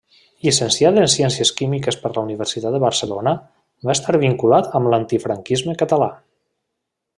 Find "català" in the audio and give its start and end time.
5.85-6.13